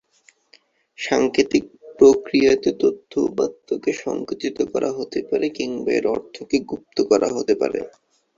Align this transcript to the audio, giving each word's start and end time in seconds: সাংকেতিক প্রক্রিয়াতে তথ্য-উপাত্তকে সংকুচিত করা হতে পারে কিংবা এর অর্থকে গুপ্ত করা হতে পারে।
সাংকেতিক 0.99 1.63
প্রক্রিয়াতে 1.99 2.69
তথ্য-উপাত্তকে 2.81 3.91
সংকুচিত 4.03 4.57
করা 4.71 4.89
হতে 4.97 5.19
পারে 5.29 5.47
কিংবা 5.57 5.91
এর 5.91 6.05
অর্থকে 6.15 6.57
গুপ্ত 6.69 6.97
করা 7.09 7.27
হতে 7.35 7.53
পারে। 7.61 7.79